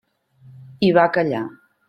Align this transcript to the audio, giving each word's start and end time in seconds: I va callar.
I 0.89 0.91
va 0.99 1.05
callar. 1.19 1.45